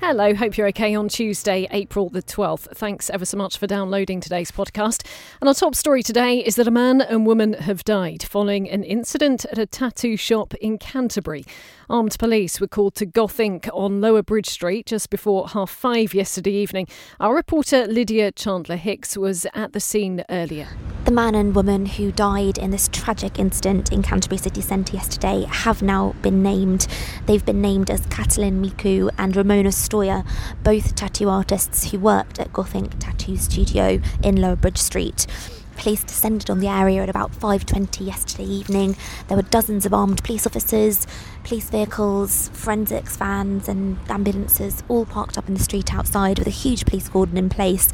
[0.00, 2.68] Hello, hope you're okay on Tuesday, April the 12th.
[2.76, 5.04] Thanks ever so much for downloading today's podcast.
[5.40, 8.84] And our top story today is that a man and woman have died following an
[8.84, 11.44] incident at a tattoo shop in Canterbury.
[11.90, 16.52] Armed police were called to GothInk on Lower Bridge Street just before half five yesterday
[16.52, 16.86] evening.
[17.18, 20.68] Our reporter Lydia Chandler Hicks was at the scene earlier.
[21.04, 25.46] The man and woman who died in this tragic incident in Canterbury city centre yesterday
[25.48, 26.86] have now been named.
[27.24, 30.24] They've been named as Catalin Miku and Ramona Stoyer,
[30.62, 35.26] both tattoo artists who worked at GothInk Tattoo Studio in Lower Bridge Street.
[35.78, 38.96] Police descended on the area at about 5:20 yesterday evening.
[39.28, 41.06] There were dozens of armed police officers,
[41.44, 46.50] police vehicles, forensics vans and ambulances all parked up in the street outside with a
[46.50, 47.90] huge police cordon in place.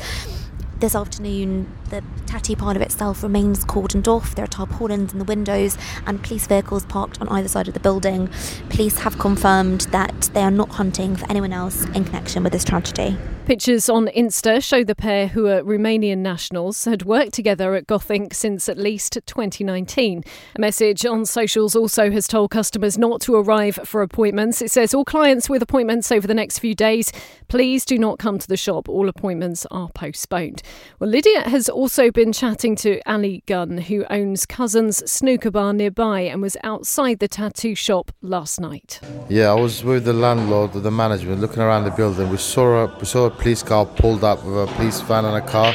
[0.84, 4.34] This afternoon, the tattoo part of itself remains cordoned off.
[4.34, 7.80] There are tarpaulins in the windows and police vehicles parked on either side of the
[7.80, 8.28] building.
[8.68, 12.64] Police have confirmed that they are not hunting for anyone else in connection with this
[12.64, 13.16] tragedy.
[13.46, 18.32] Pictures on Insta show the pair, who are Romanian nationals, had worked together at GothInk
[18.32, 20.24] since at least 2019.
[20.56, 24.62] A message on socials also has told customers not to arrive for appointments.
[24.62, 27.12] It says all clients with appointments over the next few days,
[27.48, 28.88] please do not come to the shop.
[28.88, 30.62] All appointments are postponed.
[30.98, 36.20] Well, Lydia has also been chatting to Ali Gunn, who owns Cousins Snooker Bar nearby
[36.20, 39.00] and was outside the tattoo shop last night.
[39.28, 42.30] Yeah, I was with the landlord, the management, looking around the building.
[42.30, 45.36] We saw a, we saw a police car pulled up with a police van and
[45.36, 45.74] a car.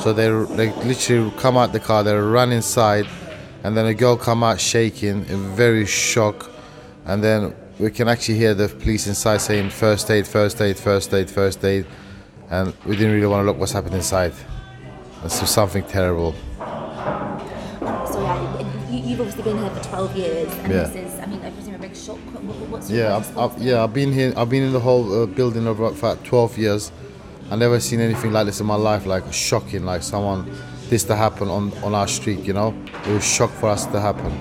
[0.00, 3.06] So they they literally come out the car, they run inside,
[3.62, 6.50] and then a girl come out shaking, in very shock,
[7.06, 11.12] and then we can actually hear the police inside saying first aid, first aid, first
[11.12, 11.86] aid, first aid,
[12.50, 14.32] and we didn't really want to look what's happening inside.
[15.24, 16.34] It's something terrible.
[19.44, 20.82] So yeah, you, you've been here for 12 years, and Yeah.
[20.84, 22.16] this is, I mean, I presume a big shock.
[22.16, 24.32] What- What's Yeah, I've, I've, yeah, I've been here.
[24.36, 26.92] I've been in the whole uh, building over for about 12 years.
[27.50, 29.04] I never seen anything like this in my life.
[29.06, 30.50] Like shocking, like someone
[30.88, 32.40] this to happen on on our street.
[32.40, 32.74] You know,
[33.06, 34.32] it was shock for us to happen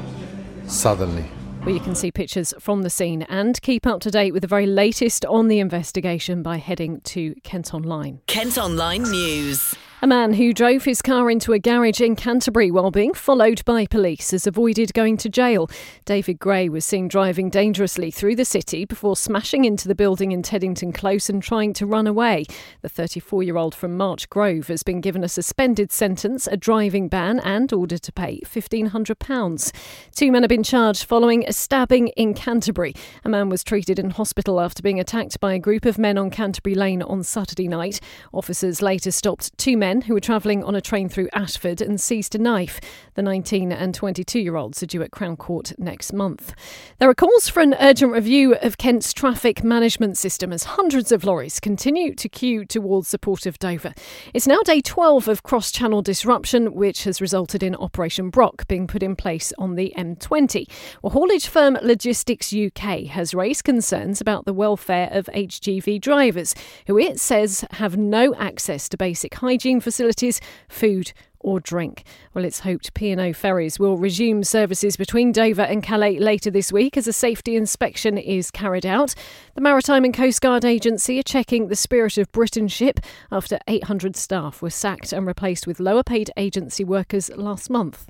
[0.67, 1.25] suddenly.
[1.65, 4.47] Well, you can see pictures from the scene and keep up to date with the
[4.47, 8.19] very latest on the investigation by heading to Kent Online.
[8.27, 9.73] Kent Online News.
[10.03, 13.85] A man who drove his car into a garage in Canterbury while being followed by
[13.85, 15.69] police has avoided going to jail.
[16.03, 20.43] David Gray was seen driving dangerously through the city before smashing into the building in
[20.43, 22.43] Teddington Close and trying to run away.
[22.81, 27.07] The 34 year old from March Grove has been given a suspended sentence, a driving
[27.07, 29.71] ban, and ordered to pay £1,500.
[30.13, 32.93] Two men have been charged following a stabbing in Canterbury.
[33.23, 36.29] A man was treated in hospital after being attacked by a group of men on
[36.29, 38.01] Canterbury Lane on Saturday night.
[38.33, 42.35] Officers later stopped two men who were travelling on a train through Ashford and seized
[42.35, 42.79] a knife.
[43.15, 46.53] The 19 and 22 year olds are due at Crown Court next month.
[46.99, 51.23] There are calls for an urgent review of Kent's traffic management system as hundreds of
[51.23, 53.93] lorries continue to queue towards the Port of Dover.
[54.33, 58.87] It's now day 12 of cross channel disruption, which has resulted in Operation Brock being
[58.87, 60.67] put in place on the M20.
[61.01, 66.55] Well, haulage firm Logistics UK has raised concerns about the welfare of HGV drivers,
[66.87, 71.13] who it says have no access to basic hygiene facilities, food,
[71.43, 72.03] or drink.
[72.33, 76.97] Well, it's hoped P&O ferries will resume services between Dover and Calais later this week
[76.97, 79.13] as a safety inspection is carried out.
[79.55, 82.99] The Maritime and Coast Guard Agency are checking the Spirit of Britain ship
[83.31, 88.09] after 800 staff were sacked and replaced with lower paid agency workers last month.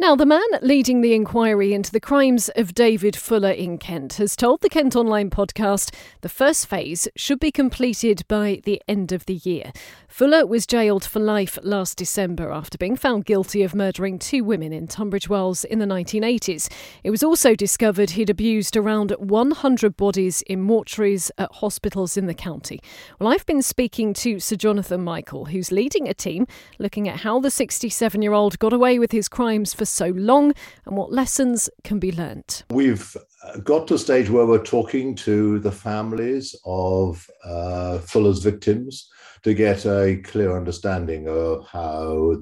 [0.00, 4.36] Now, the man leading the inquiry into the crimes of David Fuller in Kent has
[4.36, 9.26] told the Kent Online podcast the first phase should be completed by the end of
[9.26, 9.72] the year.
[10.06, 14.72] Fuller was jailed for life last December after being found guilty of murdering two women
[14.72, 16.72] in Tunbridge Wells in the 1980s.
[17.02, 22.34] It was also discovered he'd abused around 100 bodies in mortuaries at hospitals in the
[22.34, 22.80] county.
[23.18, 26.46] Well, I've been speaking to Sir Jonathan Michael, who's leading a team
[26.78, 30.52] looking at how the 67 year old got away with his crimes for so long
[30.86, 32.64] and what lessons can be learnt.
[32.70, 33.16] We've
[33.62, 39.10] got to a stage where we're talking to the families of uh, Fuller's victims
[39.42, 42.36] to get a clear understanding of how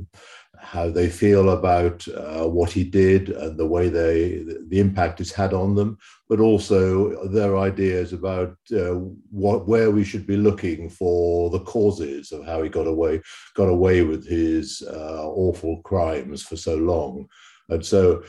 [0.60, 5.32] how they feel about uh, what he did and the way they the impact it's
[5.32, 5.98] had on them,
[6.28, 8.94] but also their ideas about uh,
[9.30, 13.20] what where we should be looking for the causes of how he got away
[13.54, 17.26] got away with his uh, awful crimes for so long,
[17.68, 18.22] and so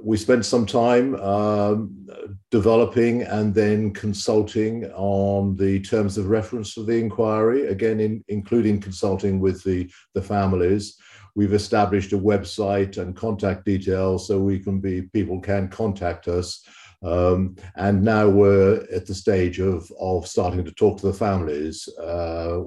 [0.00, 2.06] we spent some time um,
[2.50, 8.80] developing and then consulting on the terms of reference for the inquiry, again, in, including
[8.80, 10.98] consulting with the, the families.
[11.34, 16.64] We've established a website and contact details so we can be people can contact us.
[17.02, 21.88] Um, and now we're at the stage of, of starting to talk to the families.
[21.98, 22.62] Uh,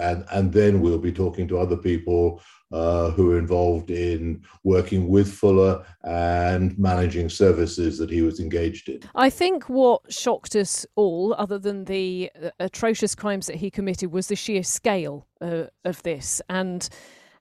[0.00, 2.42] and, and then we'll be talking to other people
[2.72, 8.88] uh, who are involved in working with Fuller and managing services that he was engaged
[8.88, 9.00] in.
[9.14, 14.10] I think what shocked us all, other than the uh, atrocious crimes that he committed,
[14.10, 16.88] was the sheer scale uh, of this and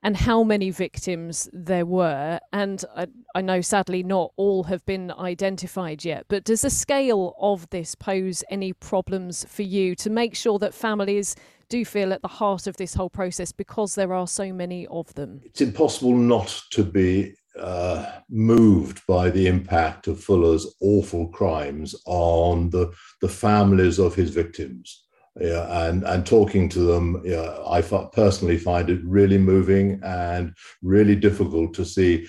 [0.04, 2.40] and how many victims there were.
[2.52, 7.36] And I, I, know sadly not all have been identified yet, but does the scale
[7.40, 11.36] of this pose any problems for you to make sure that families
[11.70, 15.14] do feel at the heart of this whole process because there are so many of
[15.16, 15.42] them?
[15.44, 22.70] It's impossible not to be uh, moved by the impact of Fuller's awful crimes on
[22.72, 22.92] the,
[23.22, 25.06] the families of his victims.
[25.40, 30.54] Yeah, and, and talking to them, yeah, I personally find it really moving and
[30.84, 32.28] really difficult to see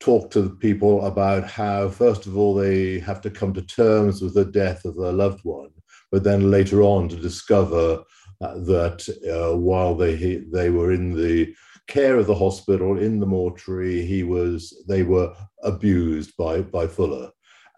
[0.00, 4.34] talk to people about how, first of all, they have to come to terms with
[4.34, 5.70] the death of their loved one,
[6.10, 8.02] but then later on to discover
[8.40, 11.54] uh, that uh, while they they were in the
[11.86, 15.32] care of the hospital in the mortuary, he was they were
[15.62, 17.30] abused by by Fuller.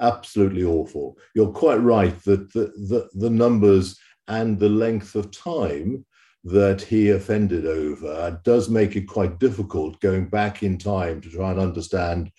[0.04, 1.16] Absolutely awful.
[1.34, 3.98] You're quite right that the, the, the numbers
[4.28, 6.04] and the length of time
[6.44, 11.50] that he offended over does make it quite difficult going back in time to try
[11.50, 12.30] and understand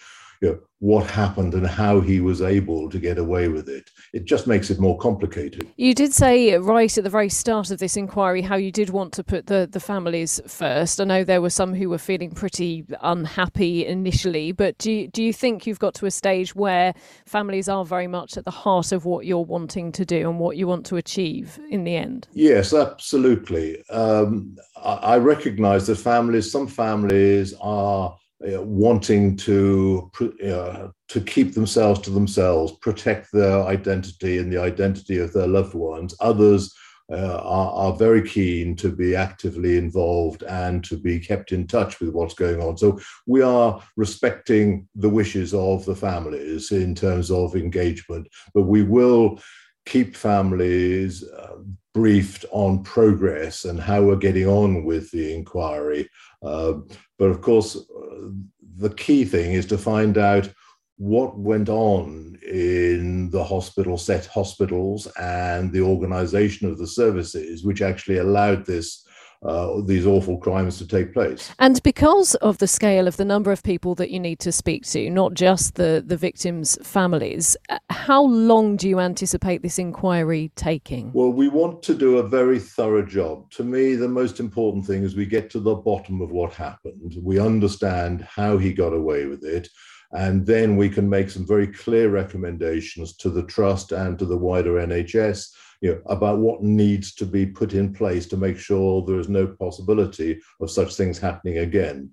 [0.42, 3.90] you know, what happened and how he was able to get away with it.
[4.16, 5.68] It just makes it more complicated.
[5.76, 9.12] You did say right at the very start of this inquiry how you did want
[9.14, 11.02] to put the, the families first.
[11.02, 15.22] I know there were some who were feeling pretty unhappy initially, but do you, do
[15.22, 16.94] you think you've got to a stage where
[17.26, 20.56] families are very much at the heart of what you're wanting to do and what
[20.56, 22.30] you want to achieve in the end?
[22.32, 23.84] Yes, absolutely.
[23.90, 28.16] Um, I, I recognize that families, some families are
[28.48, 30.10] uh, wanting to
[30.46, 35.74] uh, to keep themselves to themselves, protect their identity and the identity of their loved
[35.74, 36.16] ones.
[36.20, 36.74] Others
[37.12, 42.00] uh, are, are, very keen to be actively involved and to be kept in touch
[42.00, 42.76] with what's going on.
[42.78, 48.82] So we are respecting the wishes of the families in terms of engagement, but we
[48.82, 49.40] will
[49.86, 51.58] keep families uh,
[51.94, 56.10] briefed on progress and how we're getting on with the inquiry.
[56.42, 56.74] Uh,
[57.20, 58.30] but of course, uh,
[58.78, 60.52] the key thing is to find out
[60.98, 67.82] what went on in the hospital set hospitals and the organization of the services which
[67.82, 69.06] actually allowed this
[69.46, 71.54] uh, these awful crimes to take place.
[71.60, 74.86] And because of the scale of the number of people that you need to speak
[74.88, 80.52] to, not just the, the victims' families, uh, how long do you anticipate this inquiry
[80.56, 81.12] taking?
[81.14, 83.52] Well, we want to do a very thorough job.
[83.52, 87.16] To me, the most important thing is we get to the bottom of what happened.
[87.22, 89.70] We understand how he got away with it.
[90.16, 94.38] And then we can make some very clear recommendations to the trust and to the
[94.38, 95.50] wider NHS
[95.82, 99.28] you know, about what needs to be put in place to make sure there is
[99.28, 102.10] no possibility of such things happening again.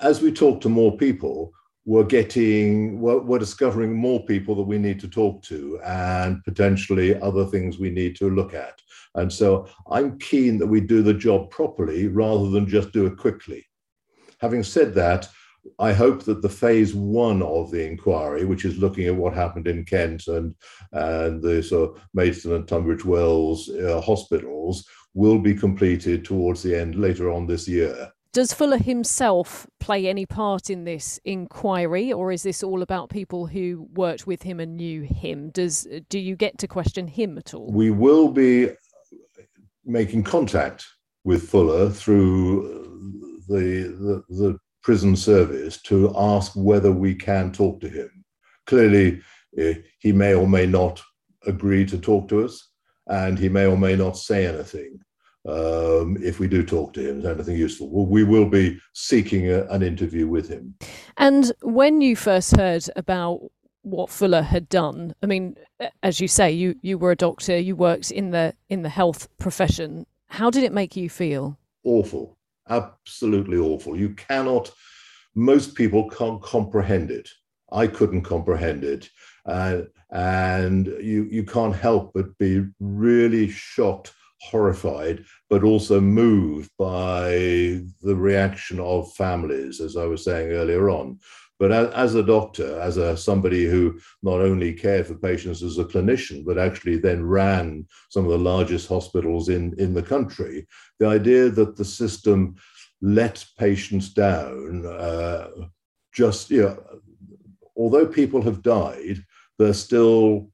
[0.00, 1.52] As we talk to more people,
[1.84, 7.20] we're getting we're, we're, discovering more people that we need to talk to and potentially
[7.20, 8.80] other things we need to look at
[9.16, 13.16] and so i'm keen that we do the job properly rather than just do it
[13.16, 13.66] quickly
[14.40, 15.28] having said that
[15.78, 19.66] I hope that the phase one of the inquiry, which is looking at what happened
[19.68, 20.54] in Kent and
[20.92, 26.78] and the sort of Maidstone and Tunbridge Wells uh, hospitals, will be completed towards the
[26.78, 28.12] end later on this year.
[28.32, 33.46] Does Fuller himself play any part in this inquiry, or is this all about people
[33.46, 35.50] who worked with him and knew him?
[35.50, 37.70] Does do you get to question him at all?
[37.70, 38.70] We will be
[39.84, 40.86] making contact
[41.24, 47.88] with Fuller through the the, the prison service to ask whether we can talk to
[47.88, 48.24] him.
[48.66, 49.20] Clearly,
[49.56, 51.00] eh, he may or may not
[51.46, 52.68] agree to talk to us,
[53.06, 54.98] and he may or may not say anything.
[55.48, 57.90] Um, if we do talk to him, is anything useful.
[57.90, 60.74] Well, we will be seeking a, an interview with him.
[61.16, 63.40] And when you first heard about
[63.82, 65.56] what Fuller had done, I mean,
[66.04, 69.28] as you say, you you were a doctor, you worked in the in the health
[69.38, 70.06] profession.
[70.28, 71.58] How did it make you feel?
[71.82, 72.38] Awful
[72.68, 73.96] absolutely awful.
[73.96, 74.70] You cannot,
[75.34, 77.28] most people can't comprehend it.
[77.70, 79.08] I couldn't comprehend it.
[79.46, 87.30] Uh, and you, you can't help but be really shocked, horrified, but also moved by
[88.02, 91.18] the reaction of families, as I was saying earlier on.
[91.62, 95.84] But as, a doctor, as a somebody who not only cared for patients as a
[95.84, 100.66] clinician, but actually then ran some of the largest hospitals in, in the country,
[100.98, 102.56] the idea that the system
[103.00, 105.50] let patients down, uh,
[106.12, 106.82] just you know,
[107.76, 109.24] although people have died,
[109.56, 110.50] they're still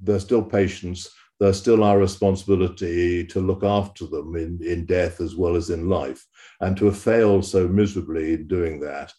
[0.00, 1.08] they're still patients.
[1.38, 5.88] There's still our responsibility to look after them in, in death as well as in
[5.88, 6.26] life.
[6.60, 9.12] And to have failed so miserably in doing that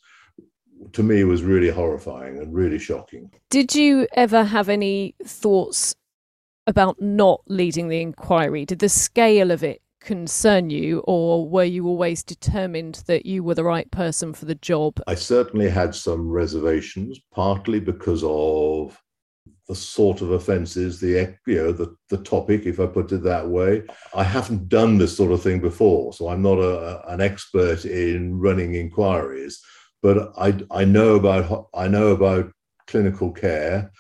[0.94, 3.32] to me was really horrifying and really shocking.
[3.50, 5.96] Did you ever have any thoughts
[6.68, 8.66] about not leading the inquiry?
[8.66, 13.56] Did the scale of it concern you, or were you always determined that you were
[13.56, 15.02] the right person for the job?
[15.08, 18.98] I certainly had some reservations, partly because of
[19.68, 23.48] the sort of offences, the you know the the topic, if I put it that
[23.48, 23.84] way.
[24.16, 28.40] I haven't done this sort of thing before, so I'm not a, an expert in
[28.40, 29.62] running inquiries
[30.02, 32.52] but I, I know about I know about
[32.88, 33.92] clinical care.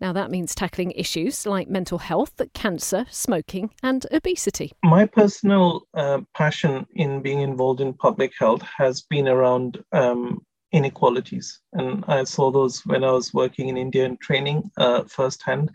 [0.00, 4.72] Now, that means tackling issues like mental health, cancer, smoking, and obesity.
[4.84, 11.60] My personal uh, passion in being involved in public health has been around um, inequalities.
[11.72, 15.70] And I saw those when I was working in India and training uh, firsthand.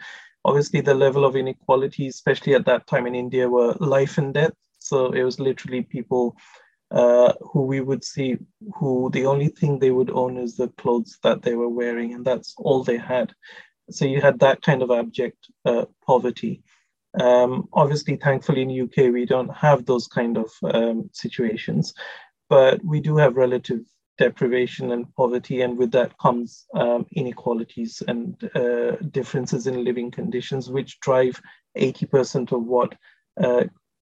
[0.45, 4.53] Obviously, the level of inequality, especially at that time in India, were life and death.
[4.91, 6.35] So it was literally people
[6.91, 8.37] uh, who we would see
[8.75, 12.25] who the only thing they would own is the clothes that they were wearing, and
[12.25, 13.31] that's all they had.
[13.89, 16.63] So you had that kind of abject uh, poverty.
[17.17, 21.93] Um, obviously, thankfully, in UK we don't have those kind of um, situations,
[22.49, 23.85] but we do have relative
[24.17, 30.69] deprivation and poverty, and with that comes um, inequalities and uh, differences in living conditions,
[30.69, 31.41] which drive
[31.77, 32.93] 80% of what
[33.41, 33.63] uh,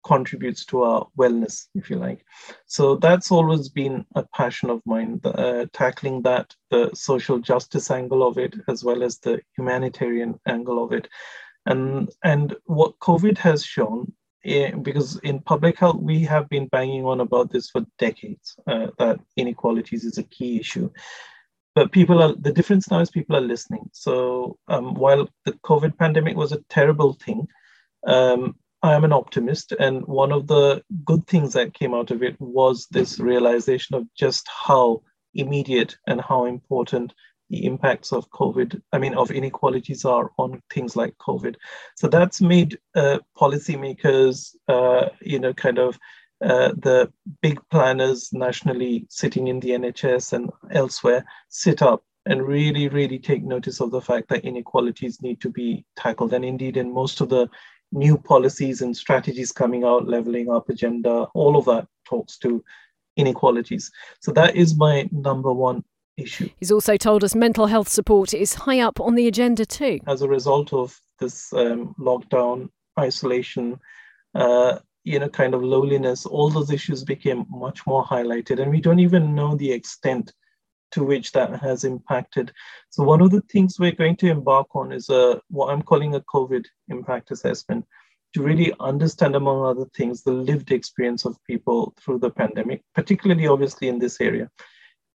[0.07, 2.25] contributes to our wellness, if you like.
[2.65, 8.25] So that's always been a passion of mine, uh, tackling that, the social justice angle
[8.25, 11.07] of it, as well as the humanitarian angle of it.
[11.65, 14.13] And, and what COVID has shown,
[14.45, 18.87] eh, because in public health, we have been banging on about this for decades, uh,
[18.99, 20.89] that inequalities is a key issue
[21.75, 25.95] but people are the difference now is people are listening so um, while the covid
[25.95, 27.47] pandemic was a terrible thing
[28.07, 32.21] um, I am an optimist, and one of the good things that came out of
[32.21, 35.01] it was this realization of just how
[35.33, 37.13] immediate and how important
[37.49, 41.55] the impacts of COVID, I mean, of inequalities are on things like COVID.
[41.95, 45.97] So that's made uh, policymakers, uh, you know, kind of
[46.43, 52.89] uh, the big planners nationally sitting in the NHS and elsewhere sit up and really,
[52.89, 56.33] really take notice of the fact that inequalities need to be tackled.
[56.33, 57.47] And indeed, in most of the
[57.91, 62.63] new policies and strategies coming out, leveling up agenda, all of that talks to
[63.15, 63.91] inequalities.
[64.19, 65.83] So that is my number one
[66.17, 66.49] issue.
[66.59, 69.99] He's also told us mental health support is high up on the agenda too.
[70.07, 73.79] As a result of this um, lockdown, isolation,
[74.35, 78.61] uh, you know, kind of loneliness, all those issues became much more highlighted.
[78.61, 80.33] And we don't even know the extent
[80.91, 82.51] to which that has impacted.
[82.89, 86.15] So one of the things we're going to embark on is a what I'm calling
[86.15, 87.85] a COVID impact assessment
[88.33, 93.47] to really understand, among other things, the lived experience of people through the pandemic, particularly
[93.47, 94.49] obviously in this area.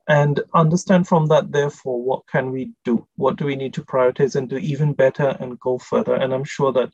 [0.08, 3.06] And understand from that, therefore, what can we do?
[3.16, 6.14] What do we need to prioritize and do even better and go further?
[6.14, 6.92] And I'm sure that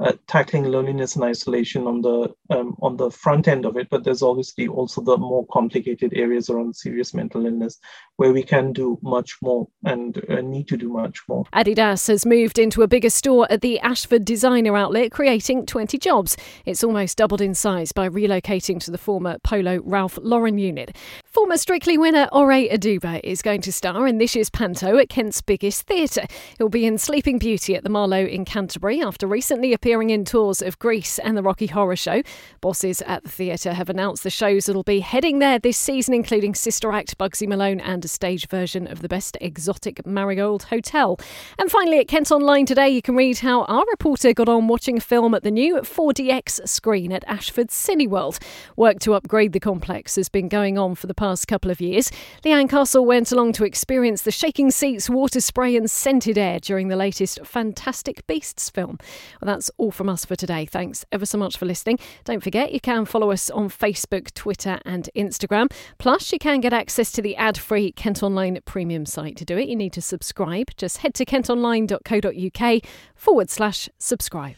[0.00, 4.02] uh, tackling loneliness and isolation on the um, on the front end of it, but
[4.02, 7.78] there's obviously also the more complicated areas around serious mental illness
[8.16, 11.44] where we can do much more and uh, need to do much more.
[11.52, 16.36] Adidas has moved into a bigger store at the Ashford Designer Outlet, creating 20 jobs.
[16.64, 20.96] It's almost doubled in size by relocating to the former Polo Ralph Lauren unit.
[21.34, 25.42] Former Strictly winner Ore Oduba is going to star in this year's Panto at Kent's
[25.42, 26.28] biggest theatre.
[26.58, 30.62] He'll be in Sleeping Beauty at the Marlowe in Canterbury after recently appearing in tours
[30.62, 32.22] of Grease and the Rocky Horror Show.
[32.60, 36.54] Bosses at the theatre have announced the shows that'll be heading there this season, including
[36.54, 41.18] Sister Act, Bugsy Malone, and a stage version of the best exotic Marigold Hotel.
[41.58, 44.98] And finally, at Kent Online today, you can read how our reporter got on watching
[44.98, 48.40] a film at the new 4DX screen at Ashford Cineworld.
[48.76, 52.12] Work to upgrade the complex has been going on for the past couple of years.
[52.44, 56.88] Leanne Castle went along to experience the shaking seats, water spray, and scented air during
[56.88, 58.98] the latest Fantastic Beasts film.
[59.40, 60.66] Well, that's all from us for today.
[60.66, 61.98] Thanks ever so much for listening.
[62.24, 65.72] Don't forget you can follow us on Facebook, Twitter, and Instagram.
[65.96, 69.38] Plus, you can get access to the ad free Kent Online premium site.
[69.38, 70.72] To do it, you need to subscribe.
[70.76, 72.82] Just head to kentonline.co.uk
[73.14, 74.56] forward slash subscribe.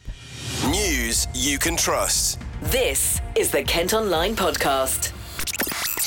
[0.65, 2.41] News you can trust.
[2.61, 5.13] This is the Kent Online Podcast.